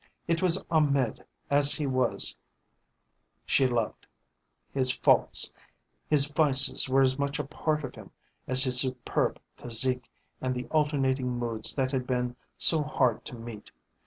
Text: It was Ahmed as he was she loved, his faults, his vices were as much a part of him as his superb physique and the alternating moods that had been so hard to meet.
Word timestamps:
It 0.27 0.41
was 0.41 0.65
Ahmed 0.71 1.23
as 1.51 1.75
he 1.75 1.85
was 1.85 2.35
she 3.45 3.67
loved, 3.67 4.07
his 4.73 4.89
faults, 4.91 5.51
his 6.07 6.25
vices 6.25 6.89
were 6.89 7.03
as 7.03 7.19
much 7.19 7.37
a 7.37 7.43
part 7.43 7.83
of 7.83 7.93
him 7.93 8.09
as 8.47 8.63
his 8.63 8.79
superb 8.79 9.39
physique 9.57 10.09
and 10.41 10.55
the 10.55 10.65
alternating 10.69 11.37
moods 11.37 11.75
that 11.75 11.91
had 11.91 12.07
been 12.07 12.35
so 12.57 12.81
hard 12.81 13.23
to 13.25 13.35
meet. 13.35 13.69